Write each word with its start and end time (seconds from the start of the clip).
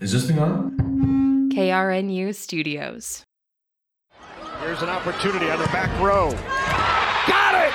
Is 0.00 0.12
this 0.12 0.26
thing 0.26 0.38
on? 0.38 1.50
KRNU 1.52 2.34
Studios. 2.34 3.22
Here's 4.60 4.80
an 4.80 4.88
opportunity 4.88 5.50
on 5.50 5.58
the 5.58 5.66
back 5.66 5.90
row. 6.00 6.30
Got 7.28 7.54
it! 7.60 7.72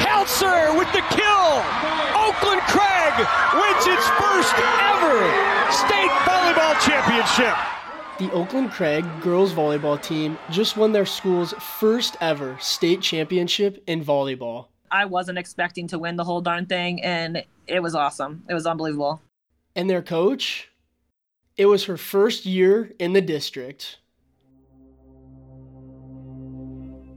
Helzer 0.00 0.72
with 0.78 0.90
the 0.92 1.04
kill! 1.12 1.60
Oakland 2.16 2.62
Craig 2.62 3.12
wins 3.52 3.86
its 3.86 4.08
first 4.16 4.54
ever 4.80 5.20
state 5.70 6.10
volleyball 6.24 6.80
championship. 6.80 7.56
The 8.18 8.32
Oakland 8.32 8.70
Craig 8.70 9.04
girls 9.20 9.52
volleyball 9.52 10.00
team 10.02 10.38
just 10.50 10.78
won 10.78 10.92
their 10.92 11.04
school's 11.04 11.52
first 11.52 12.16
ever 12.22 12.56
state 12.58 13.02
championship 13.02 13.82
in 13.86 14.02
volleyball. 14.02 14.68
I 14.90 15.04
wasn't 15.04 15.36
expecting 15.36 15.88
to 15.88 15.98
win 15.98 16.16
the 16.16 16.24
whole 16.24 16.40
darn 16.40 16.64
thing, 16.64 17.02
and 17.02 17.44
it 17.66 17.82
was 17.82 17.94
awesome. 17.94 18.44
It 18.48 18.54
was 18.54 18.66
unbelievable. 18.66 19.20
And 19.76 19.90
their 19.90 20.00
coach? 20.00 20.70
It 21.58 21.66
was 21.66 21.86
her 21.86 21.96
first 21.96 22.46
year 22.46 22.92
in 23.00 23.12
the 23.14 23.20
district. 23.20 23.98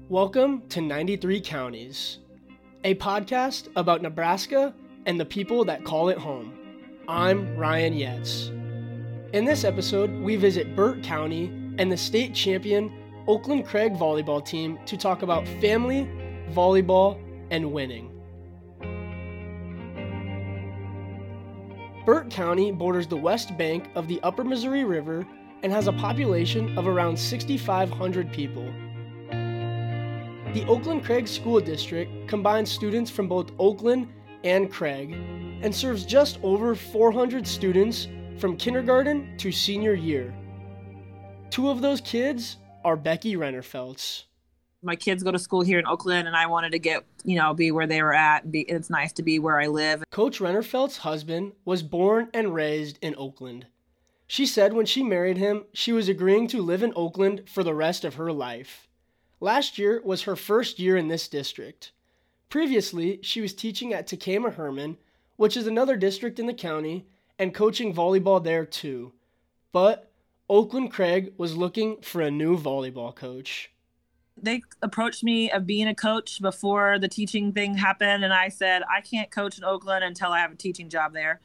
Welcome 0.10 0.68
to 0.70 0.82
93 0.82 1.42
Counties, 1.42 2.18
a 2.84 2.96
podcast 2.96 3.68
about 3.76 4.02
Nebraska 4.02 4.74
and 5.06 5.20
the 5.20 5.26
people 5.26 5.64
that 5.66 5.86
call 5.86 6.10
it 6.10 6.18
home. 6.18 6.58
I'm 7.08 7.56
Ryan 7.56 7.94
Yetts. 7.94 8.48
In 9.32 9.46
this 9.46 9.64
episode, 9.64 10.10
we 10.10 10.38
visit 10.38 10.76
Burt 10.76 11.04
County 11.04 11.46
and 11.78 11.92
the 11.92 11.98
state 11.98 12.34
champion 12.34 12.92
Oakland 13.28 13.68
Craig 13.68 13.94
volleyball 13.94 14.44
team 14.44 14.80
to 14.88 14.98
talk 14.98 15.22
about 15.22 15.48
family, 15.62 16.10
volleyball, 16.50 17.22
and 17.52 17.72
winning. 17.72 18.21
Burt 22.06 22.32
County 22.32 22.72
borders 22.72 23.06
the 23.06 23.16
west 23.16 23.56
bank 23.60 23.90
of 23.94 24.08
the 24.08 24.20
Upper 24.24 24.44
Missouri 24.44 24.84
River 24.84 25.26
and 25.62 25.72
has 25.72 25.88
a 25.88 25.94
population 25.94 26.76
of 26.76 26.88
around 26.88 27.18
6,500 27.18 28.32
people. 28.32 28.66
The 29.30 30.66
Oakland 30.68 31.06
Craig 31.06 31.28
School 31.28 31.60
District 31.60 32.28
combines 32.28 32.72
students 32.72 33.12
from 33.12 33.28
both 33.28 33.52
Oakland 33.60 34.08
and 34.44 34.72
Craig 34.72 35.14
and 35.62 35.74
serves 35.74 36.04
just 36.04 36.40
over 36.42 36.74
400 36.74 37.46
students 37.46 38.08
from 38.38 38.58
kindergarten 38.58 39.38
to 39.38 39.52
senior 39.52 39.94
year. 39.94 40.34
Two 41.52 41.70
of 41.70 41.82
those 41.82 42.02
kids 42.02 42.58
are 42.84 42.98
Becky 42.98 43.36
Rennerfeldt's 43.36 44.26
my 44.82 44.96
kids 44.96 45.24
go 45.24 45.32
to 45.32 45.40
school 45.40 45.62
here 45.62 45.80
in 45.80 45.86
Oakland 45.86 46.28
and 46.28 46.36
I 46.36 46.48
wanted 46.48 46.72
to 46.72 46.80
get, 46.80 47.06
you 47.24 47.38
know, 47.38 47.54
be 47.54 47.72
where 47.72 47.88
they 47.88 48.02
were 48.02 48.14
at. 48.14 48.52
Be, 48.52 48.62
it's 48.62 48.90
nice 48.90 49.12
to 49.14 49.24
be 49.24 49.40
where 49.40 49.60
I 49.60 49.68
live. 49.68 50.04
Coach 50.10 50.40
Rennerfeldt's 50.40 50.98
husband 50.98 51.54
was 51.66 51.84
born 51.84 52.30
and 52.34 52.54
raised 52.54 52.98
in 53.02 53.16
Oakland. 53.18 53.68
She 54.28 54.46
said 54.46 54.74
when 54.74 54.86
she 54.86 55.04
married 55.04 55.38
him, 55.38 55.66
she 55.74 55.92
was 55.92 56.10
agreeing 56.10 56.48
to 56.48 56.62
live 56.62 56.84
in 56.84 56.94
Oakland 56.96 57.44
for 57.48 57.64
the 57.64 57.76
rest 57.76 58.06
of 58.06 58.16
her 58.16 58.32
life. 58.32 58.88
Last 59.40 59.78
year 59.78 60.02
was 60.04 60.24
her 60.24 60.36
first 60.36 60.80
year 60.80 60.98
in 60.98 61.10
this 61.10 61.28
district. 61.28 61.92
Previously, 62.50 63.20
she 63.22 63.42
was 63.42 63.54
teaching 63.54 63.94
at 63.94 64.08
Tekamah 64.08 64.56
Herman, 64.56 64.98
which 65.36 65.58
is 65.58 65.68
another 65.68 65.98
district 65.98 66.40
in 66.40 66.48
the 66.48 66.54
county, 66.54 67.06
and 67.38 67.54
coaching 67.54 67.94
volleyball 67.94 68.44
there 68.44 68.66
too. 68.66 69.14
But 69.72 70.12
Oakland 70.50 70.92
Craig 70.92 71.34
was 71.38 71.58
looking 71.58 72.02
for 72.02 72.22
a 72.22 72.32
new 72.32 72.58
volleyball 72.58 73.16
coach 73.16 73.72
they 74.42 74.62
approached 74.82 75.24
me 75.24 75.52
of 75.52 75.66
being 75.66 75.88
a 75.88 75.96
coach 75.96 76.42
before 76.42 76.98
the 77.00 77.08
teaching 77.08 77.52
thing 77.54 77.76
happened 77.76 78.24
and 78.24 78.34
i 78.34 78.50
said 78.50 78.82
i 78.90 79.02
can't 79.02 79.32
coach 79.32 79.58
in 79.58 79.64
oakland 79.64 80.04
until 80.04 80.32
i 80.32 80.40
have 80.40 80.52
a 80.52 80.56
teaching 80.56 80.90
job 80.90 81.14
there. 81.14 81.40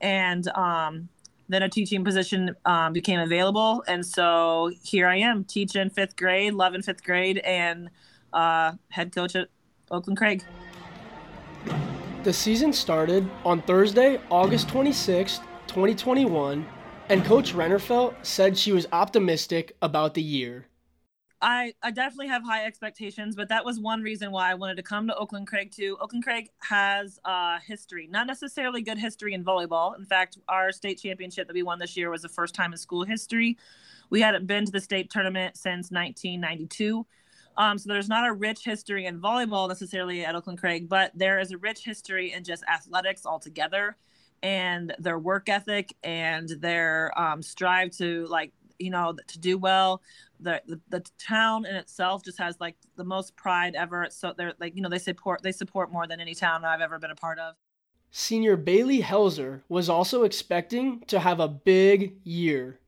And 0.00 0.46
um, 0.50 1.08
then 1.48 1.64
a 1.64 1.68
teaching 1.68 2.04
position 2.04 2.54
um, 2.64 2.92
became 2.92 3.18
available 3.18 3.82
and 3.88 4.04
so 4.04 4.70
here 4.82 5.06
i 5.06 5.16
am 5.16 5.44
teaching 5.44 5.90
fifth 5.90 6.16
grade 6.16 6.54
loving 6.54 6.82
fifth 6.82 7.02
grade 7.02 7.38
and 7.38 7.90
uh, 8.32 8.72
head 8.90 9.14
coach 9.14 9.34
at 9.34 9.48
oakland 9.90 10.18
craig. 10.18 10.44
The 12.22 12.32
season 12.32 12.72
started 12.72 13.28
on 13.44 13.62
thursday 13.62 14.20
august 14.30 14.68
26th 14.68 15.40
2021 15.66 16.66
and 17.08 17.24
coach 17.24 17.54
rennerfeldt 17.54 18.14
said 18.22 18.56
she 18.56 18.72
was 18.72 18.86
optimistic 18.92 19.76
about 19.82 20.14
the 20.14 20.22
year 20.22 20.67
I, 21.40 21.74
I 21.82 21.92
definitely 21.92 22.28
have 22.28 22.42
high 22.42 22.64
expectations, 22.64 23.36
but 23.36 23.48
that 23.48 23.64
was 23.64 23.78
one 23.78 24.02
reason 24.02 24.32
why 24.32 24.50
I 24.50 24.54
wanted 24.54 24.76
to 24.78 24.82
come 24.82 25.06
to 25.06 25.14
Oakland 25.14 25.46
Craig 25.46 25.70
too. 25.70 25.96
Oakland 26.00 26.24
Craig 26.24 26.50
has 26.58 27.20
uh, 27.24 27.58
history, 27.64 28.08
not 28.10 28.26
necessarily 28.26 28.82
good 28.82 28.98
history 28.98 29.34
in 29.34 29.44
volleyball. 29.44 29.96
In 29.96 30.04
fact, 30.04 30.38
our 30.48 30.72
state 30.72 31.00
championship 31.00 31.46
that 31.46 31.54
we 31.54 31.62
won 31.62 31.78
this 31.78 31.96
year 31.96 32.10
was 32.10 32.22
the 32.22 32.28
first 32.28 32.54
time 32.54 32.72
in 32.72 32.78
school 32.78 33.04
history. 33.04 33.56
We 34.10 34.20
hadn't 34.20 34.46
been 34.46 34.66
to 34.66 34.72
the 34.72 34.80
state 34.80 35.10
tournament 35.10 35.56
since 35.56 35.92
1992. 35.92 37.06
Um, 37.56 37.78
so 37.78 37.88
there's 37.88 38.08
not 38.08 38.26
a 38.26 38.32
rich 38.32 38.64
history 38.64 39.06
in 39.06 39.20
volleyball 39.20 39.68
necessarily 39.68 40.24
at 40.24 40.34
Oakland 40.34 40.58
Craig, 40.58 40.88
but 40.88 41.12
there 41.14 41.38
is 41.38 41.52
a 41.52 41.58
rich 41.58 41.84
history 41.84 42.32
in 42.32 42.42
just 42.42 42.64
athletics 42.64 43.24
altogether 43.24 43.96
and 44.42 44.94
their 44.98 45.18
work 45.18 45.48
ethic 45.48 45.94
and 46.02 46.48
their 46.60 47.12
um, 47.18 47.42
strive 47.42 47.90
to 47.90 48.26
like 48.26 48.52
you 48.78 48.90
know 48.90 49.14
to 49.26 49.38
do 49.38 49.58
well. 49.58 50.02
The, 50.40 50.62
the, 50.66 50.80
the 50.88 51.04
town 51.18 51.66
in 51.66 51.74
itself 51.74 52.22
just 52.24 52.38
has 52.38 52.56
like 52.60 52.76
the 52.96 53.04
most 53.04 53.36
pride 53.36 53.74
ever. 53.74 54.06
So 54.10 54.34
they're 54.36 54.54
like 54.60 54.76
you 54.76 54.82
know 54.82 54.88
they 54.88 54.98
support 54.98 55.42
they 55.42 55.52
support 55.52 55.92
more 55.92 56.06
than 56.06 56.20
any 56.20 56.34
town 56.34 56.64
i've 56.64 56.80
ever 56.80 56.98
been 56.98 57.10
a 57.10 57.16
part 57.16 57.38
of. 57.38 57.54
Senior 58.10 58.56
bailey 58.56 59.02
helzer 59.02 59.62
was 59.68 59.88
also 59.88 60.24
expecting 60.24 61.00
to 61.08 61.20
have 61.20 61.40
a 61.40 61.48
big 61.48 62.16
year. 62.24 62.80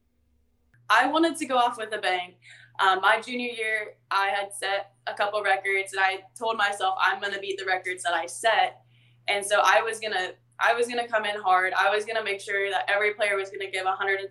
I 0.89 1.07
wanted 1.07 1.37
to 1.37 1.47
go 1.47 1.57
off 1.57 1.77
with 1.77 1.93
a 1.93 1.99
bang. 1.99 2.35
Um, 2.81 3.01
my 3.01 3.21
junior 3.21 3.51
year 3.53 3.95
i 4.11 4.29
had 4.29 4.55
set 4.55 4.93
a 5.07 5.13
couple 5.15 5.43
records 5.43 5.93
and 5.93 6.01
i 6.01 6.21
told 6.39 6.57
myself 6.57 6.95
i'm 6.99 7.21
going 7.21 7.35
to 7.35 7.41
beat 7.41 7.59
the 7.59 7.67
records 7.67 8.03
that 8.05 8.15
i 8.15 8.27
set. 8.27 8.83
And 9.29 9.45
so 9.45 9.61
i 9.63 9.83
was 9.83 10.01
going 10.01 10.13
to 10.13 10.35
I 10.61 10.75
was 10.75 10.87
going 10.87 10.99
to 10.99 11.09
come 11.09 11.25
in 11.25 11.41
hard. 11.41 11.73
I 11.73 11.95
was 11.95 12.05
going 12.05 12.17
to 12.17 12.23
make 12.23 12.41
sure 12.41 12.71
that 12.71 12.85
every 12.89 13.15
player 13.15 13.37
was 13.37 13.49
going 13.49 13.61
to 13.61 13.71
give 13.71 13.87
110%. 13.87 14.29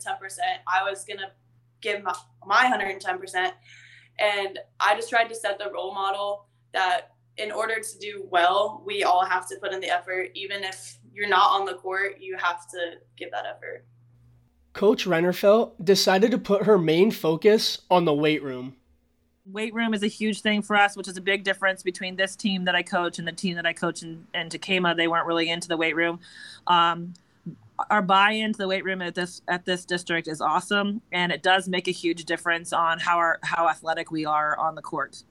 I 0.68 0.88
was 0.88 1.04
going 1.04 1.18
to 1.18 1.32
give 1.82 2.04
my, 2.04 2.14
my 2.46 2.66
110%. 2.66 3.52
And 4.20 4.60
I 4.80 4.96
just 4.96 5.10
tried 5.10 5.30
to 5.30 5.36
set 5.36 5.60
the 5.60 5.72
role 5.72 5.94
model 5.94 6.46
that 6.74 7.14
in 7.38 7.52
order 7.52 7.76
to 7.80 8.00
do 8.00 8.28
well, 8.30 8.84
we 8.86 9.04
all 9.04 9.26
have 9.26 9.48
to 9.48 9.56
put 9.62 9.74
in 9.74 9.80
the 9.80 9.90
effort. 9.90 10.32
Even 10.36 10.64
if 10.64 10.98
you're 11.14 11.30
not 11.30 11.52
on 11.52 11.66
the 11.66 11.76
court, 11.76 12.18
you 12.20 12.38
have 12.38 12.70
to 12.70 12.96
give 13.18 13.32
that 13.32 13.46
effort. 13.46 13.86
Coach 14.74 15.06
Rennerfeldt 15.06 15.84
decided 15.84 16.32
to 16.32 16.38
put 16.38 16.64
her 16.64 16.78
main 16.78 17.12
focus 17.12 17.80
on 17.90 18.06
the 18.06 18.14
weight 18.14 18.44
room. 18.44 18.76
Weight 19.46 19.74
room 19.74 19.94
is 19.94 20.04
a 20.04 20.08
huge 20.08 20.42
thing 20.42 20.62
for 20.62 20.76
us, 20.76 20.96
which 20.96 21.08
is 21.08 21.18
a 21.18 21.22
big 21.22 21.44
difference 21.44 21.82
between 21.82 22.18
this 22.18 22.36
team 22.36 22.66
that 22.66 22.76
I 22.76 22.84
coach 22.84 23.18
and 23.18 23.28
the 23.28 23.32
team 23.32 23.56
that 23.56 23.66
I 23.66 23.74
coach 23.74 24.04
in, 24.04 24.28
in 24.34 24.50
Tekamah. 24.50 24.96
They 24.96 25.08
weren't 25.08 25.26
really 25.26 25.50
into 25.50 25.68
the 25.68 25.78
weight 25.78 25.96
room. 25.96 26.20
Um, 26.68 27.14
our 27.90 28.02
buy-in 28.02 28.54
to 28.54 28.58
the 28.58 28.68
weight 28.68 28.84
room 28.84 29.02
at 29.02 29.16
this 29.16 29.42
at 29.48 29.66
this 29.66 29.86
district 29.86 30.28
is 30.28 30.42
awesome, 30.42 31.02
and 31.12 31.32
it 31.32 31.44
does 31.44 31.68
make 31.68 31.88
a 31.88 31.92
huge 31.92 32.26
difference 32.26 32.74
on 32.74 33.00
how 33.00 33.18
our 33.18 33.40
how 33.44 33.68
athletic 33.68 34.12
we 34.12 34.26
are 34.26 34.58
on 34.58 34.76
the 34.76 34.82
court. 34.82 35.24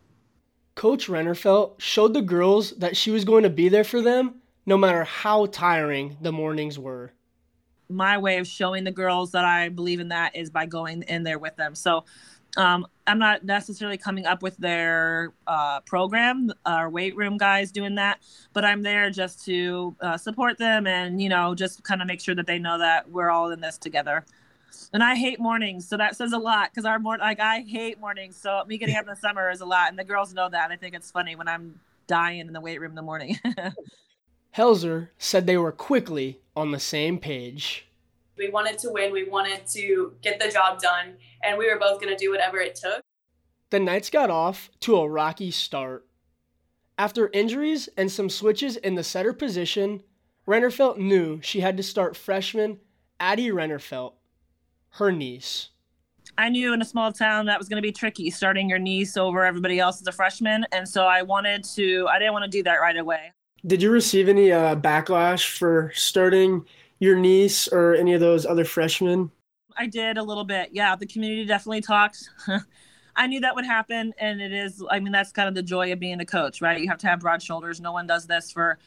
Coach 0.74 1.08
Rennerfeldt 1.08 1.80
showed 1.80 2.14
the 2.14 2.22
girls 2.22 2.70
that 2.78 2.96
she 2.96 3.10
was 3.10 3.24
going 3.24 3.42
to 3.42 3.50
be 3.50 3.68
there 3.68 3.84
for 3.84 4.00
them 4.00 4.40
no 4.68 4.76
matter 4.76 5.02
how 5.02 5.46
tiring 5.46 6.18
the 6.20 6.30
mornings 6.30 6.78
were. 6.78 7.10
My 7.88 8.18
way 8.18 8.36
of 8.36 8.46
showing 8.46 8.84
the 8.84 8.92
girls 8.92 9.32
that 9.32 9.46
I 9.46 9.70
believe 9.70 9.98
in 9.98 10.08
that 10.08 10.36
is 10.36 10.50
by 10.50 10.66
going 10.66 11.02
in 11.04 11.22
there 11.22 11.38
with 11.38 11.56
them. 11.56 11.74
So 11.74 12.04
um, 12.58 12.86
I'm 13.08 13.18
not 13.18 13.44
necessarily 13.44 13.96
coming 13.96 14.26
up 14.26 14.42
with 14.42 14.56
their 14.58 15.32
uh, 15.46 15.80
program, 15.80 16.52
our 16.66 16.90
weight 16.90 17.16
room 17.16 17.38
guys 17.38 17.72
doing 17.72 17.94
that, 17.94 18.20
but 18.52 18.64
I'm 18.64 18.82
there 18.82 19.10
just 19.10 19.44
to 19.46 19.96
uh, 20.00 20.16
support 20.18 20.58
them 20.58 20.86
and, 20.86 21.20
you 21.20 21.28
know, 21.28 21.54
just 21.54 21.82
kind 21.82 22.02
of 22.02 22.06
make 22.06 22.20
sure 22.20 22.34
that 22.34 22.46
they 22.46 22.58
know 22.58 22.78
that 22.78 23.10
we're 23.10 23.30
all 23.30 23.50
in 23.50 23.60
this 23.60 23.78
together. 23.78 24.24
And 24.92 25.02
I 25.02 25.14
hate 25.14 25.40
mornings, 25.40 25.88
so 25.88 25.96
that 25.96 26.16
says 26.16 26.32
a 26.32 26.38
lot 26.38 26.70
because 26.70 26.84
our 26.84 26.98
morning, 26.98 27.24
like 27.24 27.40
I 27.40 27.60
hate 27.60 27.98
mornings. 27.98 28.36
So 28.36 28.62
me 28.66 28.78
getting 28.78 28.96
up 28.96 29.02
in 29.02 29.08
the 29.08 29.16
summer 29.20 29.50
is 29.50 29.60
a 29.60 29.66
lot, 29.66 29.88
and 29.88 29.98
the 29.98 30.04
girls 30.04 30.34
know 30.34 30.48
that. 30.48 30.64
And 30.64 30.72
I 30.72 30.76
think 30.76 30.94
it's 30.94 31.10
funny 31.10 31.34
when 31.36 31.48
I'm 31.48 31.80
dying 32.06 32.40
in 32.40 32.52
the 32.52 32.60
weight 32.60 32.80
room 32.80 32.92
in 32.92 32.96
the 32.96 33.02
morning. 33.02 33.38
Helzer 34.56 35.08
said 35.18 35.46
they 35.46 35.56
were 35.56 35.72
quickly 35.72 36.40
on 36.56 36.72
the 36.72 36.80
same 36.80 37.18
page. 37.18 37.87
We 38.38 38.50
wanted 38.50 38.78
to 38.78 38.90
win. 38.90 39.12
We 39.12 39.24
wanted 39.24 39.66
to 39.68 40.14
get 40.22 40.38
the 40.38 40.48
job 40.48 40.80
done, 40.80 41.16
and 41.42 41.58
we 41.58 41.68
were 41.68 41.78
both 41.78 42.00
going 42.00 42.16
to 42.16 42.24
do 42.24 42.30
whatever 42.30 42.58
it 42.58 42.76
took. 42.76 43.02
The 43.70 43.80
Knights 43.80 44.10
got 44.10 44.30
off 44.30 44.70
to 44.80 44.96
a 44.96 45.08
rocky 45.08 45.50
start. 45.50 46.06
After 46.96 47.30
injuries 47.32 47.88
and 47.96 48.10
some 48.10 48.30
switches 48.30 48.76
in 48.76 48.94
the 48.94 49.04
setter 49.04 49.32
position, 49.32 50.02
Rennerfeldt 50.46 50.98
knew 50.98 51.40
she 51.42 51.60
had 51.60 51.76
to 51.76 51.82
start 51.82 52.16
freshman 52.16 52.80
Addie 53.20 53.50
Rennerfeldt, 53.50 54.14
her 54.90 55.10
niece. 55.10 55.70
I 56.36 56.48
knew 56.48 56.72
in 56.72 56.80
a 56.80 56.84
small 56.84 57.12
town 57.12 57.46
that 57.46 57.58
was 57.58 57.68
going 57.68 57.82
to 57.82 57.86
be 57.86 57.90
tricky 57.90 58.30
starting 58.30 58.68
your 58.68 58.78
niece 58.78 59.16
over 59.16 59.44
everybody 59.44 59.80
else 59.80 60.00
as 60.00 60.06
a 60.06 60.12
freshman, 60.12 60.64
and 60.70 60.88
so 60.88 61.04
I 61.04 61.22
wanted 61.22 61.64
to. 61.74 62.06
I 62.08 62.18
didn't 62.18 62.32
want 62.32 62.44
to 62.44 62.50
do 62.50 62.62
that 62.62 62.76
right 62.76 62.96
away. 62.96 63.32
Did 63.66 63.82
you 63.82 63.90
receive 63.90 64.28
any 64.28 64.52
uh, 64.52 64.76
backlash 64.76 65.58
for 65.58 65.90
starting 65.94 66.64
your 66.98 67.16
niece 67.16 67.68
or 67.68 67.94
any 67.94 68.14
of 68.14 68.20
those 68.20 68.46
other 68.46 68.64
freshmen? 68.64 69.30
I 69.76 69.86
did 69.86 70.18
a 70.18 70.22
little 70.22 70.44
bit. 70.44 70.70
Yeah, 70.72 70.96
the 70.96 71.06
community 71.06 71.44
definitely 71.44 71.80
talks. 71.80 72.28
I 73.16 73.26
knew 73.26 73.40
that 73.40 73.54
would 73.54 73.64
happen, 73.64 74.12
and 74.18 74.40
it 74.40 74.52
is. 74.52 74.82
I 74.90 75.00
mean, 75.00 75.12
that's 75.12 75.32
kind 75.32 75.48
of 75.48 75.54
the 75.54 75.62
joy 75.62 75.92
of 75.92 75.98
being 75.98 76.20
a 76.20 76.26
coach, 76.26 76.60
right? 76.60 76.80
You 76.80 76.88
have 76.88 76.98
to 76.98 77.08
have 77.08 77.20
broad 77.20 77.42
shoulders. 77.42 77.80
No 77.80 77.92
one 77.92 78.06
does 78.06 78.26
this 78.26 78.52
for, 78.52 78.78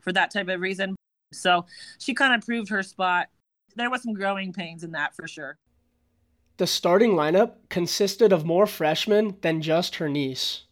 for 0.00 0.12
that 0.12 0.30
type 0.32 0.48
of 0.48 0.60
reason. 0.60 0.94
So 1.32 1.66
she 1.98 2.14
kind 2.14 2.34
of 2.34 2.44
proved 2.44 2.68
her 2.70 2.82
spot. 2.82 3.28
There 3.76 3.90
was 3.90 4.02
some 4.02 4.14
growing 4.14 4.52
pains 4.52 4.84
in 4.84 4.92
that 4.92 5.14
for 5.14 5.28
sure. 5.28 5.56
The 6.56 6.66
starting 6.66 7.12
lineup 7.12 7.54
consisted 7.68 8.32
of 8.32 8.44
more 8.44 8.66
freshmen 8.66 9.36
than 9.40 9.62
just 9.62 9.96
her 9.96 10.08
niece. 10.08 10.64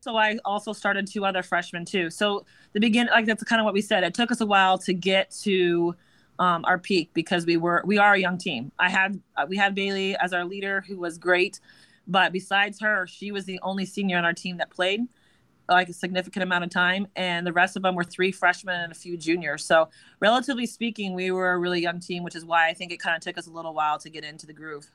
So 0.00 0.16
I 0.16 0.38
also 0.44 0.72
started 0.72 1.06
two 1.06 1.24
other 1.24 1.42
freshmen 1.42 1.84
too. 1.84 2.10
So 2.10 2.46
the 2.72 2.80
begin, 2.80 3.08
like 3.08 3.26
that's 3.26 3.42
kind 3.42 3.60
of 3.60 3.64
what 3.64 3.74
we 3.74 3.82
said. 3.82 4.04
It 4.04 4.14
took 4.14 4.32
us 4.32 4.40
a 4.40 4.46
while 4.46 4.78
to 4.78 4.94
get 4.94 5.30
to 5.42 5.94
um, 6.38 6.64
our 6.64 6.78
peak 6.78 7.10
because 7.14 7.46
we 7.46 7.56
were 7.56 7.82
we 7.84 7.98
are 7.98 8.14
a 8.14 8.18
young 8.18 8.38
team. 8.38 8.72
I 8.78 8.90
had 8.90 9.20
uh, 9.36 9.46
we 9.48 9.56
had 9.56 9.74
Bailey 9.74 10.16
as 10.16 10.32
our 10.32 10.44
leader 10.44 10.84
who 10.86 10.98
was 10.98 11.18
great, 11.18 11.60
but 12.06 12.32
besides 12.32 12.80
her, 12.80 13.06
she 13.06 13.32
was 13.32 13.44
the 13.44 13.58
only 13.62 13.84
senior 13.84 14.18
on 14.18 14.24
our 14.24 14.32
team 14.32 14.58
that 14.58 14.70
played 14.70 15.02
like 15.68 15.88
a 15.88 15.92
significant 15.92 16.42
amount 16.42 16.64
of 16.64 16.70
time 16.70 17.06
and 17.14 17.46
the 17.46 17.52
rest 17.52 17.76
of 17.76 17.82
them 17.82 17.94
were 17.94 18.04
three 18.04 18.32
freshmen 18.32 18.80
and 18.80 18.92
a 18.92 18.94
few 18.94 19.16
juniors. 19.16 19.64
So 19.64 19.88
relatively 20.20 20.66
speaking 20.66 21.14
we 21.14 21.30
were 21.30 21.52
a 21.52 21.58
really 21.58 21.80
young 21.80 22.00
team 22.00 22.22
which 22.22 22.34
is 22.34 22.44
why 22.44 22.68
i 22.68 22.74
think 22.74 22.92
it 22.92 22.98
kind 23.00 23.16
of 23.16 23.22
took 23.22 23.38
us 23.38 23.46
a 23.46 23.50
little 23.50 23.74
while 23.74 23.98
to 23.98 24.10
get 24.10 24.24
into 24.24 24.46
the 24.46 24.52
groove. 24.52 24.90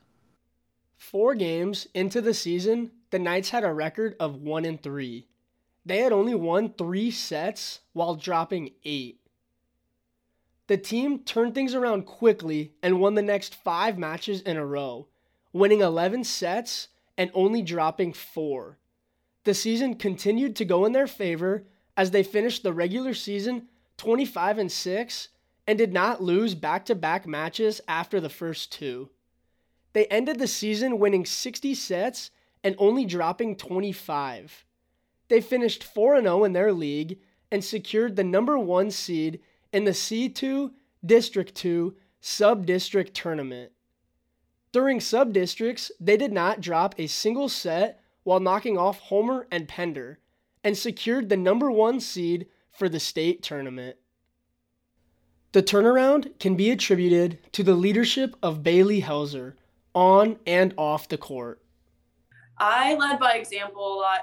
Four 0.97 1.35
games 1.35 1.87
into 1.93 2.21
the 2.21 2.33
season 2.33 2.91
the 3.11 3.19
knights 3.19 3.51
had 3.51 3.63
a 3.63 3.71
record 3.71 4.15
of 4.19 4.41
one 4.41 4.65
and 4.65 4.81
three. 4.81 5.27
They 5.85 5.99
had 5.99 6.11
only 6.11 6.33
won 6.33 6.73
three 6.73 7.11
sets 7.11 7.81
while 7.91 8.15
dropping 8.15 8.71
eight 8.83 9.19
the 10.67 10.77
team 10.77 11.19
turned 11.19 11.53
things 11.53 11.73
around 11.73 12.05
quickly 12.05 12.73
and 12.81 12.99
won 12.99 13.15
the 13.15 13.21
next 13.21 13.55
five 13.55 13.97
matches 13.97 14.41
in 14.41 14.57
a 14.57 14.65
row 14.65 15.07
winning 15.51 15.81
11 15.81 16.23
sets 16.23 16.87
and 17.17 17.29
only 17.33 17.61
dropping 17.61 18.13
four 18.13 18.77
the 19.43 19.53
season 19.53 19.95
continued 19.95 20.55
to 20.55 20.65
go 20.65 20.85
in 20.85 20.93
their 20.93 21.07
favor 21.07 21.65
as 21.97 22.11
they 22.11 22.23
finished 22.23 22.63
the 22.63 22.73
regular 22.73 23.13
season 23.13 23.67
25 23.97 24.57
and 24.57 24.71
6 24.71 25.29
and 25.67 25.77
did 25.77 25.93
not 25.93 26.21
lose 26.21 26.55
back-to-back 26.55 27.25
matches 27.25 27.79
after 27.87 28.19
the 28.19 28.29
first 28.29 28.71
two. 28.71 29.09
They 29.93 30.05
ended 30.07 30.39
the 30.39 30.47
season 30.47 30.99
winning 30.99 31.25
60 31.25 31.73
sets 31.75 32.31
and 32.63 32.75
only 32.77 33.05
dropping 33.05 33.55
25. 33.55 34.65
They 35.29 35.41
finished 35.41 35.83
4 35.83 36.21
0 36.21 36.43
in 36.43 36.53
their 36.53 36.73
league 36.73 37.19
and 37.51 37.63
secured 37.63 38.15
the 38.15 38.23
number 38.23 38.57
1 38.57 38.91
seed 38.91 39.39
in 39.73 39.83
the 39.83 39.91
C2 39.91 40.71
District 41.05 41.53
2 41.53 41.95
Sub-District 42.21 43.13
Tournament. 43.13 43.71
During 44.71 45.01
sub-districts, 45.01 45.91
they 45.99 46.15
did 46.15 46.31
not 46.31 46.61
drop 46.61 46.95
a 46.97 47.07
single 47.07 47.49
set 47.49 48.01
while 48.23 48.39
knocking 48.39 48.77
off 48.77 48.99
Homer 48.99 49.47
and 49.51 49.67
Pender 49.67 50.19
and 50.63 50.77
secured 50.77 51.27
the 51.27 51.37
number 51.37 51.69
one 51.69 51.99
seed 51.99 52.47
for 52.71 52.87
the 52.87 52.99
state 52.99 53.43
tournament. 53.43 53.97
The 55.51 55.61
turnaround 55.61 56.39
can 56.39 56.55
be 56.55 56.71
attributed 56.71 57.39
to 57.51 57.61
the 57.61 57.75
leadership 57.75 58.35
of 58.41 58.63
Bailey 58.63 59.01
Helzer 59.01 59.53
on 59.93 60.37
and 60.47 60.73
off 60.77 61.09
the 61.09 61.17
court. 61.17 61.61
I 62.57 62.95
led 62.95 63.19
by 63.19 63.33
example 63.33 63.95
a 63.95 63.97
lot. 63.99 64.21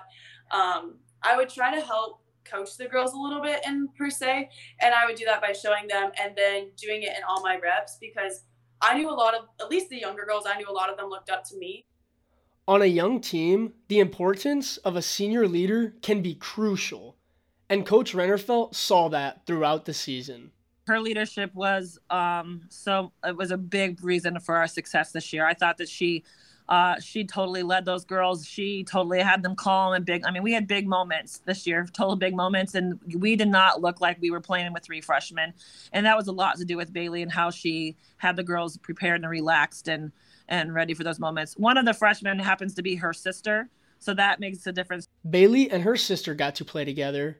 Um, 0.50 0.96
I 1.22 1.36
would 1.36 1.48
try 1.48 1.74
to 1.74 1.80
help 1.80 2.19
coach 2.50 2.76
the 2.76 2.86
girls 2.86 3.12
a 3.12 3.18
little 3.18 3.42
bit 3.42 3.60
in 3.66 3.88
per 3.96 4.10
se, 4.10 4.50
and 4.80 4.94
I 4.94 5.06
would 5.06 5.16
do 5.16 5.24
that 5.26 5.40
by 5.40 5.52
showing 5.52 5.88
them 5.88 6.10
and 6.20 6.34
then 6.36 6.70
doing 6.76 7.02
it 7.02 7.16
in 7.16 7.22
all 7.28 7.42
my 7.42 7.58
reps 7.58 7.98
because 8.00 8.44
I 8.80 8.96
knew 8.96 9.10
a 9.10 9.12
lot 9.12 9.34
of, 9.34 9.46
at 9.60 9.70
least 9.70 9.90
the 9.90 9.98
younger 9.98 10.24
girls, 10.24 10.44
I 10.46 10.56
knew 10.56 10.68
a 10.68 10.72
lot 10.72 10.90
of 10.90 10.96
them 10.96 11.08
looked 11.08 11.30
up 11.30 11.44
to 11.48 11.56
me. 11.56 11.86
On 12.66 12.82
a 12.82 12.86
young 12.86 13.20
team, 13.20 13.72
the 13.88 13.98
importance 13.98 14.76
of 14.78 14.96
a 14.96 15.02
senior 15.02 15.48
leader 15.48 15.94
can 16.02 16.22
be 16.22 16.34
crucial, 16.34 17.16
and 17.68 17.84
Coach 17.84 18.12
Rennerfeldt 18.12 18.74
saw 18.74 19.08
that 19.08 19.46
throughout 19.46 19.84
the 19.84 19.94
season. 19.94 20.52
Her 20.86 21.00
leadership 21.00 21.54
was 21.54 21.98
um, 22.10 22.62
so 22.68 23.12
it 23.24 23.36
was 23.36 23.50
a 23.50 23.56
big 23.56 24.02
reason 24.04 24.38
for 24.40 24.56
our 24.56 24.66
success 24.66 25.12
this 25.12 25.32
year. 25.32 25.46
I 25.46 25.54
thought 25.54 25.78
that 25.78 25.88
she 25.88 26.24
uh, 26.70 27.00
she 27.00 27.24
totally 27.24 27.64
led 27.64 27.84
those 27.84 28.04
girls. 28.04 28.46
She 28.46 28.84
totally 28.84 29.18
had 29.20 29.42
them 29.42 29.56
calm 29.56 29.92
and 29.92 30.04
big. 30.04 30.24
I 30.24 30.30
mean, 30.30 30.44
we 30.44 30.52
had 30.52 30.68
big 30.68 30.86
moments 30.86 31.42
this 31.44 31.66
year, 31.66 31.84
total 31.92 32.14
big 32.14 32.36
moments, 32.36 32.76
and 32.76 33.00
we 33.16 33.34
did 33.34 33.48
not 33.48 33.82
look 33.82 34.00
like 34.00 34.18
we 34.20 34.30
were 34.30 34.40
playing 34.40 34.72
with 34.72 34.84
three 34.84 35.00
freshmen. 35.00 35.52
And 35.92 36.06
that 36.06 36.16
was 36.16 36.28
a 36.28 36.32
lot 36.32 36.58
to 36.58 36.64
do 36.64 36.76
with 36.76 36.92
Bailey 36.92 37.22
and 37.22 37.32
how 37.32 37.50
she 37.50 37.96
had 38.18 38.36
the 38.36 38.44
girls 38.44 38.76
prepared 38.76 39.20
and 39.20 39.28
relaxed 39.28 39.88
and 39.88 40.12
and 40.48 40.72
ready 40.72 40.94
for 40.94 41.04
those 41.04 41.18
moments. 41.18 41.54
One 41.56 41.76
of 41.76 41.84
the 41.84 41.94
freshmen 41.94 42.38
happens 42.38 42.74
to 42.74 42.82
be 42.82 42.96
her 42.96 43.12
sister, 43.12 43.68
so 43.98 44.14
that 44.14 44.38
makes 44.38 44.64
a 44.66 44.72
difference. 44.72 45.08
Bailey 45.28 45.70
and 45.70 45.82
her 45.82 45.96
sister 45.96 46.34
got 46.34 46.54
to 46.56 46.64
play 46.64 46.84
together, 46.84 47.38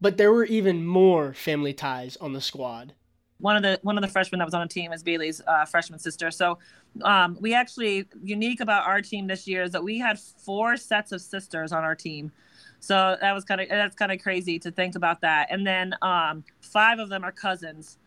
but 0.00 0.16
there 0.16 0.32
were 0.32 0.44
even 0.44 0.84
more 0.84 1.34
family 1.34 1.72
ties 1.72 2.16
on 2.16 2.32
the 2.32 2.40
squad. 2.40 2.94
One 3.42 3.56
of 3.56 3.62
the 3.62 3.78
one 3.82 3.98
of 3.98 4.02
the 4.02 4.08
freshmen 4.08 4.38
that 4.38 4.44
was 4.44 4.54
on 4.54 4.62
the 4.62 4.72
team 4.72 4.92
is 4.92 5.02
Bailey's 5.02 5.42
uh, 5.46 5.64
freshman 5.66 5.98
sister. 5.98 6.30
So 6.30 6.58
um, 7.02 7.36
we 7.40 7.54
actually 7.54 8.06
unique 8.22 8.60
about 8.60 8.86
our 8.86 9.02
team 9.02 9.26
this 9.26 9.46
year 9.46 9.62
is 9.62 9.72
that 9.72 9.84
we 9.84 9.98
had 9.98 10.18
four 10.18 10.76
sets 10.76 11.12
of 11.12 11.20
sisters 11.20 11.72
on 11.72 11.84
our 11.84 11.94
team. 11.94 12.32
So 12.80 13.16
that 13.20 13.32
was 13.32 13.44
kind 13.44 13.60
of 13.60 13.68
that's 13.68 13.96
kind 13.96 14.12
of 14.12 14.20
crazy 14.20 14.58
to 14.60 14.70
think 14.70 14.94
about 14.94 15.20
that. 15.20 15.48
And 15.50 15.66
then 15.66 15.94
um, 16.02 16.44
five 16.60 16.98
of 16.98 17.08
them 17.08 17.24
are 17.24 17.32
cousins 17.32 17.98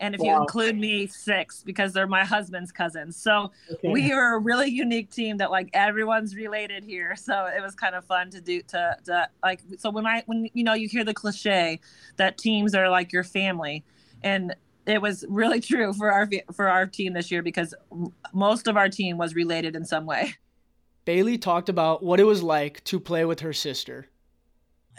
and 0.00 0.14
if 0.14 0.20
wow. 0.20 0.26
you 0.26 0.40
include 0.40 0.76
me 0.76 1.06
six 1.06 1.62
because 1.62 1.92
they're 1.92 2.06
my 2.06 2.24
husband's 2.24 2.72
cousins 2.72 3.16
so 3.16 3.50
okay. 3.70 3.90
we 3.90 4.12
are 4.12 4.34
a 4.34 4.38
really 4.38 4.68
unique 4.68 5.10
team 5.10 5.36
that 5.36 5.50
like 5.50 5.68
everyone's 5.72 6.34
related 6.34 6.84
here 6.84 7.14
so 7.16 7.46
it 7.46 7.60
was 7.60 7.74
kind 7.74 7.94
of 7.94 8.04
fun 8.04 8.30
to 8.30 8.40
do 8.40 8.62
to, 8.62 8.96
to 9.04 9.28
like 9.42 9.60
so 9.78 9.90
when 9.90 10.06
i 10.06 10.22
when 10.26 10.48
you 10.52 10.64
know 10.64 10.74
you 10.74 10.88
hear 10.88 11.04
the 11.04 11.14
cliche 11.14 11.80
that 12.16 12.38
teams 12.38 12.74
are 12.74 12.88
like 12.88 13.12
your 13.12 13.24
family 13.24 13.84
and 14.22 14.54
it 14.86 15.00
was 15.00 15.24
really 15.28 15.60
true 15.60 15.92
for 15.92 16.10
our 16.10 16.28
for 16.52 16.68
our 16.68 16.86
team 16.86 17.12
this 17.12 17.30
year 17.30 17.42
because 17.42 17.74
most 18.32 18.66
of 18.66 18.76
our 18.76 18.88
team 18.88 19.18
was 19.18 19.34
related 19.34 19.76
in 19.76 19.84
some 19.84 20.06
way 20.06 20.34
bailey 21.04 21.38
talked 21.38 21.68
about 21.68 22.02
what 22.02 22.20
it 22.20 22.24
was 22.24 22.42
like 22.42 22.82
to 22.84 22.98
play 22.98 23.24
with 23.24 23.40
her 23.40 23.52
sister 23.52 24.06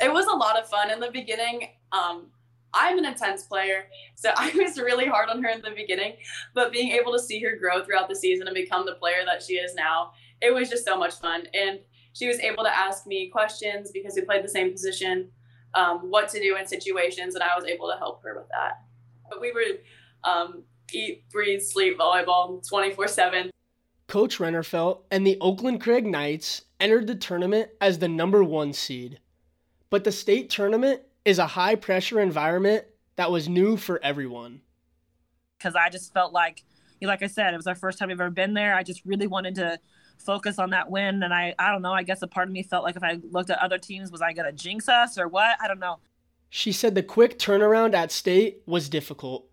it 0.02 0.12
was 0.12 0.26
a 0.26 0.36
lot 0.36 0.60
of 0.60 0.68
fun 0.68 0.92
in 0.92 1.00
the 1.00 1.12
beginning 1.12 1.70
um, 1.92 2.28
I'm 2.76 3.00
an 3.00 3.06
intense 3.06 3.44
player, 3.44 3.86
so 4.16 4.32
I 4.36 4.52
was 4.54 4.78
really 4.78 5.08
hard 5.08 5.30
on 5.30 5.42
her 5.42 5.50
in 5.50 5.62
the 5.62 5.72
beginning. 5.72 6.18
But 6.54 6.72
being 6.72 6.92
able 6.92 7.14
to 7.14 7.20
see 7.20 7.42
her 7.42 7.56
grow 7.56 7.84
throughout 7.84 8.10
the 8.10 8.16
season 8.16 8.48
and 8.48 8.54
become 8.54 8.86
the 8.86 8.96
player 8.96 9.24
that 9.26 9.42
she 9.42 9.54
is 9.54 9.74
now, 9.74 10.12
it 10.42 10.54
was 10.54 10.70
just 10.70 10.86
so 10.86 10.98
much 10.98 11.16
fun. 11.16 11.46
And 11.54 11.80
she 12.14 12.28
was 12.28 12.40
able 12.40 12.64
to 12.64 12.78
ask 12.78 13.08
me 13.08 13.30
questions 13.30 13.92
because 13.92 14.16
we 14.16 14.22
played 14.22 14.44
the 14.44 14.50
same 14.50 14.72
position, 14.72 15.30
um, 15.74 16.10
what 16.10 16.30
to 16.30 16.40
do 16.40 16.58
in 16.58 16.68
situations, 16.68 17.36
and 17.36 17.44
I 17.44 17.56
was 17.56 17.66
able 17.66 17.90
to 17.92 17.98
help 17.98 18.22
her 18.24 18.36
with 18.36 18.48
that. 18.50 18.85
But 19.30 19.42
we 19.42 19.52
were 19.52 19.62
um, 20.24 20.64
eat, 20.94 21.30
breathe, 21.30 21.62
sleep 21.62 21.98
volleyball 21.98 22.68
24 22.68 23.08
7. 23.08 23.52
Coach 24.08 24.38
Rennerfeldt 24.38 25.02
and 25.10 25.26
the 25.26 25.38
Oakland 25.42 25.82
Craig 25.82 26.06
Knights 26.06 26.64
entered 26.80 27.08
the 27.08 27.16
tournament 27.16 27.70
as 27.82 28.00
the 28.00 28.08
number 28.08 28.44
one 28.44 28.72
seed. 28.72 29.20
But 29.90 30.04
the 30.04 30.12
state 30.12 30.50
tournament 30.50 31.02
is 31.24 31.40
a 31.40 31.48
high 31.48 31.76
pressure 31.76 32.20
environment 32.20 32.86
that 33.16 33.32
was 33.32 33.50
new 33.50 33.78
for 33.78 34.00
everyone. 34.04 34.62
Because 35.58 35.76
I 35.76 35.90
just 35.90 36.14
felt 36.14 36.34
like, 36.34 36.64
like 37.02 37.24
I 37.24 37.28
said, 37.28 37.54
it 37.54 37.58
was 37.58 37.68
our 37.68 37.76
first 37.76 37.98
time 37.98 38.10
we've 38.10 38.20
ever 38.20 38.30
been 38.30 38.54
there. 38.54 38.76
I 38.76 38.84
just 38.84 39.04
really 39.06 39.28
wanted 39.28 39.56
to 39.56 39.80
focus 40.18 40.60
on 40.60 40.70
that 40.72 40.90
win. 40.90 41.24
And 41.24 41.34
I, 41.34 41.56
I 41.58 41.72
don't 41.72 41.82
know, 41.82 41.94
I 41.94 42.04
guess 42.04 42.22
a 42.22 42.28
part 42.28 42.48
of 42.48 42.54
me 42.54 42.64
felt 42.64 42.84
like 42.84 42.96
if 42.96 43.04
I 43.04 43.20
looked 43.32 43.50
at 43.50 43.60
other 43.60 43.78
teams, 43.78 44.12
was 44.12 44.22
I 44.22 44.34
going 44.34 44.46
to 44.46 44.52
jinx 44.52 44.88
us 44.88 45.18
or 45.18 45.28
what? 45.28 45.58
I 45.62 45.68
don't 45.68 45.80
know. 45.80 46.00
She 46.58 46.72
said 46.72 46.96
the 46.96 47.04
quick 47.04 47.38
turnaround 47.38 47.94
at 47.94 48.14
state 48.14 48.62
was 48.66 48.88
difficult. 48.88 49.46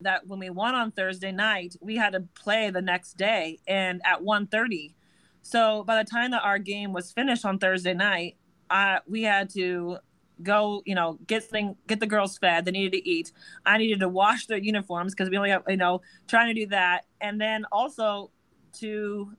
That 0.00 0.28
when 0.28 0.38
we 0.38 0.48
won 0.48 0.76
on 0.76 0.92
Thursday 0.92 1.32
night, 1.32 1.74
we 1.80 1.96
had 1.96 2.12
to 2.12 2.20
play 2.20 2.70
the 2.70 2.80
next 2.80 3.14
day 3.14 3.58
and 3.66 4.00
at 4.04 4.22
1.30. 4.22 4.94
So 5.42 5.82
by 5.82 6.00
the 6.00 6.08
time 6.08 6.30
that 6.30 6.44
our 6.44 6.60
game 6.60 6.92
was 6.92 7.10
finished 7.10 7.44
on 7.44 7.58
Thursday 7.58 7.94
night, 7.94 8.36
I, 8.70 9.00
we 9.08 9.24
had 9.24 9.50
to 9.54 9.98
go, 10.40 10.84
you 10.86 10.94
know, 10.94 11.18
get 11.26 11.42
thing, 11.42 11.74
get 11.88 11.98
the 11.98 12.06
girls 12.06 12.38
fed. 12.38 12.64
They 12.64 12.70
needed 12.70 12.92
to 12.92 13.08
eat. 13.08 13.32
I 13.66 13.76
needed 13.76 13.98
to 13.98 14.08
wash 14.08 14.46
their 14.46 14.58
uniforms 14.58 15.16
because 15.16 15.28
we 15.28 15.36
only 15.36 15.50
have, 15.50 15.64
you 15.66 15.76
know, 15.76 16.00
trying 16.28 16.54
to 16.54 16.60
do 16.60 16.68
that, 16.68 17.06
and 17.20 17.40
then 17.40 17.64
also 17.72 18.30
to 18.74 19.32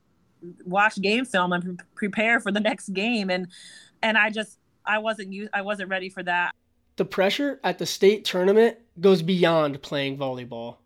watch 0.66 1.00
game 1.00 1.24
film 1.24 1.54
and 1.54 1.64
pre- 1.78 1.86
prepare 1.94 2.38
for 2.38 2.52
the 2.52 2.60
next 2.60 2.90
game. 2.90 3.30
And 3.30 3.48
and 4.02 4.18
I 4.18 4.28
just 4.28 4.58
I 4.84 4.98
wasn't 4.98 5.32
used, 5.32 5.48
I 5.54 5.62
wasn't 5.62 5.88
ready 5.88 6.10
for 6.10 6.22
that. 6.24 6.54
The 6.98 7.04
pressure 7.04 7.60
at 7.62 7.78
the 7.78 7.86
state 7.86 8.24
tournament 8.24 8.76
goes 9.00 9.22
beyond 9.22 9.80
playing 9.82 10.18
volleyball 10.18 10.78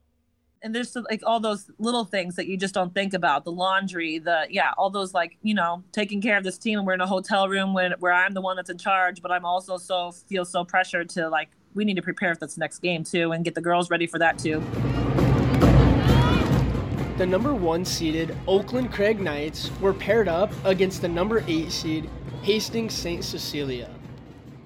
and 0.63 0.75
there's 0.75 0.95
like 0.95 1.23
all 1.25 1.41
those 1.41 1.71
little 1.79 2.05
things 2.05 2.37
that 2.37 2.47
you 2.47 2.59
just 2.59 2.75
don't 2.75 2.93
think 2.95 3.15
about 3.15 3.45
the 3.45 3.51
laundry 3.51 4.19
the 4.19 4.47
yeah 4.51 4.73
all 4.77 4.91
those 4.91 5.15
like 5.15 5.39
you 5.43 5.55
know 5.55 5.83
taking 5.91 6.21
care 6.21 6.37
of 6.37 6.45
this 6.45 6.59
team 6.59 6.79
and 6.79 6.87
we're 6.87 6.93
in 6.93 7.01
a 7.01 7.07
hotel 7.07 7.49
room 7.49 7.73
when 7.73 7.93
where 7.99 8.13
i'm 8.13 8.35
the 8.35 8.43
one 8.43 8.55
that's 8.55 8.69
in 8.69 8.77
charge 8.77 9.23
but 9.23 9.33
i'm 9.33 9.47
also 9.47 9.79
so 9.79 10.13
feel 10.13 10.45
so 10.45 10.63
pressured 10.63 11.09
to 11.09 11.29
like 11.31 11.49
we 11.75 11.85
need 11.85 11.97
to 11.97 12.03
prepare 12.03 12.35
for 12.35 12.41
this 12.47 12.59
next 12.59 12.81
game 12.81 13.03
too 13.03 13.33
and 13.33 13.45
get 13.45 13.55
the 13.55 13.61
girls 13.63 13.91
ready 13.91 14.07
for 14.07 14.19
that 14.19 14.39
too 14.39 14.61
the 17.17 17.27
number 17.27 17.55
one 17.55 17.85
seeded 17.85 18.37
Oakland 18.47 18.93
Craig 18.93 19.21
Knights 19.21 19.71
were 19.81 19.93
paired 19.93 20.29
up 20.29 20.53
against 20.65 21.03
the 21.03 21.09
number 21.09 21.45
eight 21.47 21.71
seed 21.71 22.09
Hastings 22.43 22.95
St. 22.95 23.23
Cecilia. 23.23 23.89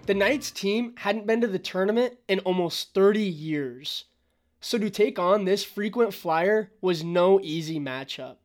The 0.06 0.14
Knights 0.14 0.52
team 0.52 0.92
hadn't 0.98 1.26
been 1.26 1.40
to 1.40 1.48
the 1.48 1.58
tournament 1.58 2.16
in 2.28 2.38
almost 2.40 2.94
30 2.94 3.22
years, 3.22 4.04
so 4.60 4.78
to 4.78 4.88
take 4.88 5.18
on 5.18 5.44
this 5.44 5.64
frequent 5.64 6.14
flyer 6.14 6.70
was 6.80 7.02
no 7.02 7.40
easy 7.40 7.80
matchup. 7.80 8.36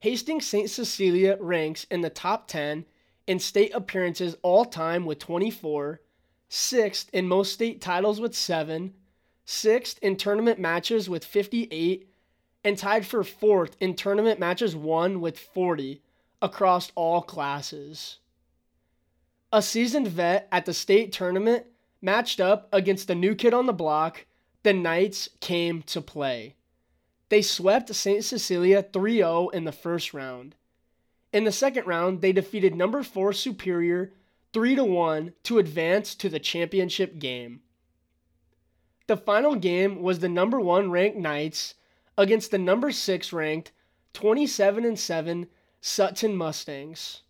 Hastings 0.00 0.46
St. 0.46 0.68
Cecilia 0.68 1.38
ranks 1.40 1.86
in 1.90 2.02
the 2.02 2.10
top 2.10 2.48
10 2.48 2.84
in 3.26 3.38
state 3.38 3.72
appearances 3.72 4.36
all 4.42 4.66
time 4.66 5.06
with 5.06 5.18
24, 5.20 6.02
sixth 6.50 7.08
in 7.14 7.26
most 7.28 7.54
state 7.54 7.80
titles 7.80 8.20
with 8.20 8.34
7, 8.34 8.92
sixth 9.46 9.98
in 10.02 10.16
tournament 10.16 10.58
matches 10.58 11.08
with 11.08 11.24
58, 11.24 12.10
and 12.62 12.76
tied 12.76 13.06
for 13.06 13.24
fourth 13.24 13.74
in 13.80 13.94
tournament 13.94 14.38
matches 14.38 14.76
won 14.76 15.22
with 15.22 15.38
40 15.38 16.02
across 16.42 16.92
all 16.94 17.22
classes. 17.22 18.18
A 19.54 19.62
seasoned 19.62 20.08
vet 20.08 20.48
at 20.50 20.64
the 20.64 20.74
state 20.74 21.12
tournament 21.12 21.66
matched 22.02 22.40
up 22.40 22.68
against 22.72 23.06
the 23.06 23.14
new 23.14 23.36
kid 23.36 23.54
on 23.54 23.66
the 23.66 23.72
block, 23.72 24.26
the 24.64 24.72
Knights 24.72 25.28
came 25.38 25.82
to 25.82 26.00
play. 26.00 26.56
They 27.28 27.40
swept 27.40 27.94
St. 27.94 28.24
Cecilia 28.24 28.82
3 28.82 29.18
0 29.18 29.50
in 29.50 29.62
the 29.62 29.70
first 29.70 30.12
round. 30.12 30.56
In 31.32 31.44
the 31.44 31.52
second 31.52 31.86
round, 31.86 32.20
they 32.20 32.32
defeated 32.32 32.74
number 32.74 33.04
4 33.04 33.32
Superior 33.32 34.12
3 34.52 34.74
1 34.74 35.34
to 35.44 35.58
advance 35.58 36.16
to 36.16 36.28
the 36.28 36.40
championship 36.40 37.20
game. 37.20 37.60
The 39.06 39.16
final 39.16 39.54
game 39.54 40.02
was 40.02 40.18
the 40.18 40.28
number 40.28 40.58
1 40.58 40.90
ranked 40.90 41.16
Knights 41.16 41.74
against 42.18 42.50
the 42.50 42.58
number 42.58 42.90
6 42.90 43.32
ranked 43.32 43.70
27 44.14 44.96
7 44.96 45.46
Sutton 45.80 46.34
Mustangs. 46.34 47.20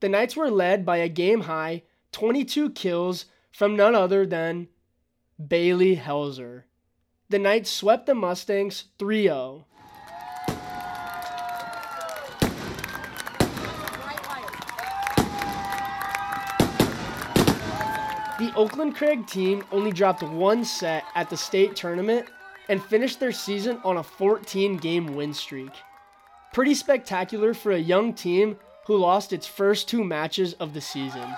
The 0.00 0.08
Knights 0.08 0.34
were 0.34 0.50
led 0.50 0.86
by 0.86 0.96
a 0.96 1.08
game 1.10 1.42
high 1.42 1.82
22 2.12 2.70
kills 2.70 3.26
from 3.52 3.76
none 3.76 3.94
other 3.94 4.24
than 4.24 4.68
Bailey 5.38 5.96
Helzer. 5.96 6.62
The 7.28 7.38
Knights 7.38 7.70
swept 7.70 8.06
the 8.06 8.14
Mustangs 8.14 8.84
3 8.98 9.24
0. 9.24 9.66
The 18.38 18.54
Oakland 18.56 18.96
Craig 18.96 19.26
team 19.26 19.62
only 19.70 19.92
dropped 19.92 20.22
one 20.22 20.64
set 20.64 21.04
at 21.14 21.28
the 21.28 21.36
state 21.36 21.76
tournament 21.76 22.26
and 22.70 22.82
finished 22.82 23.20
their 23.20 23.32
season 23.32 23.78
on 23.84 23.98
a 23.98 24.02
14 24.02 24.78
game 24.78 25.14
win 25.14 25.34
streak. 25.34 25.72
Pretty 26.54 26.74
spectacular 26.74 27.52
for 27.52 27.72
a 27.72 27.78
young 27.78 28.14
team 28.14 28.56
who 28.86 28.96
lost 28.96 29.32
its 29.32 29.46
first 29.46 29.88
two 29.88 30.04
matches 30.04 30.54
of 30.54 30.74
the 30.74 30.80
season. 30.80 31.34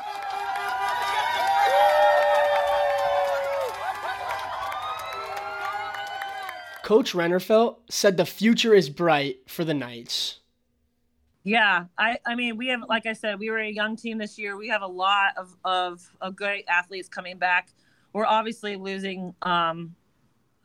Coach 6.83 7.13
Rennerfeldt 7.13 7.77
said 7.89 8.17
the 8.17 8.27
future 8.27 8.75
is 8.75 8.91
bright 8.91 9.39
for 9.47 9.65
the 9.65 9.73
Knights. 9.73 10.41
Yeah, 11.45 11.87
I, 11.99 12.19
I 12.27 12.35
mean, 12.35 12.57
we 12.57 12.69
have, 12.69 12.83
like 12.89 13.07
I 13.07 13.15
said, 13.15 13.39
we 13.39 13.51
were 13.51 13.59
a 13.59 13.71
young 13.71 13.97
team 13.97 14.19
this 14.19 14.39
year. 14.39 14.57
We 14.57 14.69
have 14.69 14.83
a 14.83 14.87
lot 14.87 15.37
of, 15.37 15.57
of, 15.65 16.09
of 16.21 16.37
great 16.37 16.65
athletes 16.69 17.09
coming 17.09 17.39
back. 17.39 17.71
We're 18.13 18.27
obviously 18.27 18.77
losing, 18.77 19.35
um, 19.43 19.95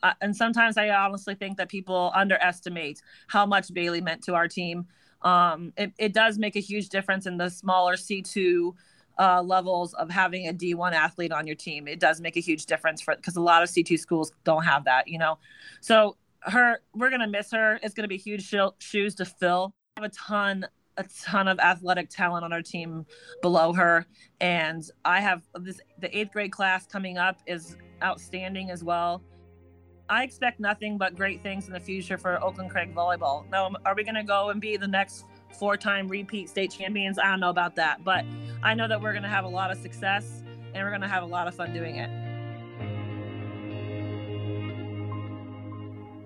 uh, 0.03 0.13
and 0.21 0.35
sometimes 0.35 0.77
I 0.77 0.89
honestly 0.89 1.33
think 1.33 1.57
that 1.57 1.69
people 1.69 2.11
underestimate 2.13 3.01
how 3.27 3.45
much 3.45 3.73
Bailey 3.73 4.01
meant 4.01 4.23
to 4.23 4.35
our 4.35 4.47
team. 4.47 4.85
Um, 5.27 5.73
it, 5.75 5.91
it 5.97 6.13
does 6.13 6.37
make 6.37 6.55
a 6.55 6.61
huge 6.61 6.87
difference 6.87 7.25
in 7.25 7.35
the 7.35 7.49
smaller 7.49 7.95
C2 7.95 8.73
uh, 9.19 9.41
levels 9.41 9.93
of 9.95 10.09
having 10.09 10.47
a 10.47 10.53
D1 10.53 10.93
athlete 10.93 11.33
on 11.33 11.45
your 11.45 11.55
team. 11.55 11.85
It 11.85 11.99
does 11.99 12.21
make 12.21 12.37
a 12.37 12.39
huge 12.39 12.65
difference 12.65 13.01
for 13.01 13.13
because 13.13 13.35
a 13.35 13.41
lot 13.41 13.61
of 13.61 13.67
C2 13.67 13.99
schools 13.99 14.31
don't 14.45 14.63
have 14.63 14.85
that, 14.85 15.09
you 15.09 15.19
know. 15.19 15.37
So 15.81 16.15
her, 16.41 16.79
we're 16.93 17.09
gonna 17.09 17.27
miss 17.27 17.51
her. 17.51 17.77
It's 17.83 17.93
gonna 17.93 18.07
be 18.07 18.17
huge 18.17 18.47
sh- 18.47 18.55
shoes 18.79 19.15
to 19.15 19.25
fill. 19.25 19.73
I 19.97 20.01
have 20.01 20.11
a 20.11 20.15
ton, 20.15 20.65
a 20.95 21.03
ton 21.25 21.49
of 21.49 21.59
athletic 21.59 22.09
talent 22.09 22.45
on 22.45 22.53
our 22.53 22.61
team 22.61 23.05
below 23.41 23.73
her, 23.73 24.05
and 24.39 24.89
I 25.03 25.19
have 25.19 25.41
this. 25.55 25.81
The 25.99 26.17
eighth 26.17 26.31
grade 26.31 26.53
class 26.53 26.87
coming 26.87 27.17
up 27.17 27.39
is 27.47 27.75
outstanding 28.01 28.71
as 28.71 28.81
well. 28.81 29.21
I 30.09 30.23
expect 30.23 30.59
nothing 30.59 30.97
but 30.97 31.15
great 31.15 31.43
things 31.43 31.67
in 31.67 31.73
the 31.73 31.79
future 31.79 32.17
for 32.17 32.41
Oakland 32.41 32.69
Craig 32.71 32.95
volleyball. 32.95 33.49
Now, 33.49 33.65
um, 33.65 33.77
are 33.85 33.93
we 33.93 34.03
gonna 34.03 34.23
go 34.23 34.49
and 34.49 34.61
be 34.61 34.77
the 34.77 34.87
next 34.87 35.25
four-time 35.57 36.07
repeat 36.07 36.49
state 36.49 36.71
champions? 36.71 37.19
I 37.19 37.25
don't 37.29 37.39
know 37.39 37.49
about 37.49 37.75
that, 37.75 38.03
but 38.03 38.23
I 38.63 38.73
know 38.73 38.87
that 38.87 39.01
we're 39.01 39.11
going 39.11 39.23
to 39.23 39.29
have 39.29 39.45
a 39.45 39.49
lot 39.49 39.71
of 39.71 39.77
success 39.77 40.43
and 40.73 40.83
we're 40.83 40.89
going 40.89 41.01
to 41.01 41.07
have 41.07 41.23
a 41.23 41.27
lot 41.27 41.47
of 41.47 41.55
fun 41.55 41.73
doing 41.73 41.95
it. 41.97 42.09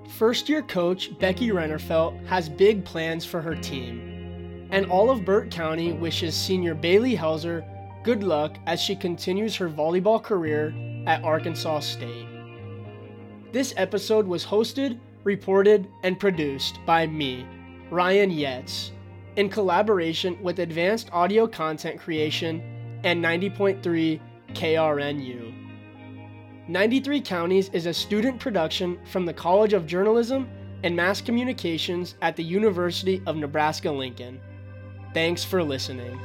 First 0.09 0.49
year 0.49 0.61
coach 0.61 1.17
Becky 1.19 1.49
Rennerfeldt 1.49 2.25
has 2.27 2.49
big 2.49 2.85
plans 2.85 3.25
for 3.25 3.41
her 3.41 3.55
team, 3.55 4.67
and 4.69 4.85
all 4.85 5.09
of 5.09 5.25
Burt 5.25 5.49
County 5.49 5.93
wishes 5.93 6.35
senior 6.35 6.75
Bailey 6.75 7.15
Helzer 7.15 7.65
good 8.03 8.23
luck 8.23 8.57
as 8.65 8.81
she 8.81 8.95
continues 8.95 9.55
her 9.55 9.69
volleyball 9.69 10.21
career 10.21 10.73
at 11.07 11.23
Arkansas 11.23 11.79
State. 11.79 12.30
This 13.51 13.73
episode 13.77 14.27
was 14.27 14.45
hosted, 14.45 14.97
reported, 15.23 15.87
and 16.03 16.19
produced 16.19 16.79
by 16.85 17.07
me, 17.07 17.45
Ryan 17.89 18.31
Yetts 18.31 18.91
in 19.35 19.49
collaboration 19.49 20.41
with 20.41 20.59
Advanced 20.59 21.09
Audio 21.11 21.47
Content 21.47 21.99
Creation 21.99 22.61
and 23.03 23.23
90.3 23.23 24.19
KRNU. 24.53 25.57
93 26.67 27.21
Counties 27.21 27.69
is 27.69 27.85
a 27.85 27.93
student 27.93 28.39
production 28.39 28.99
from 29.05 29.25
the 29.25 29.33
College 29.33 29.73
of 29.73 29.87
Journalism 29.87 30.49
and 30.83 30.95
Mass 30.95 31.21
Communications 31.21 32.15
at 32.21 32.35
the 32.35 32.43
University 32.43 33.21
of 33.25 33.35
Nebraska 33.35 33.91
Lincoln. 33.91 34.39
Thanks 35.13 35.43
for 35.43 35.63
listening. 35.63 36.19